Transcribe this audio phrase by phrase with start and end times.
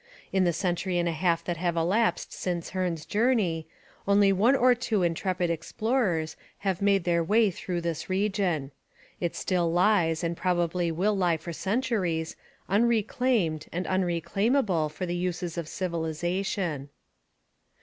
[0.33, 3.67] In the century and a half that have elapsed since Hearne's journey,
[4.07, 6.35] only one or two intrepid explorers
[6.65, 8.71] have made their way through this region.
[9.19, 12.35] It still lies and probably will lie for centuries
[12.67, 16.89] unreclaimed and unreclaimable for the uses of civilization.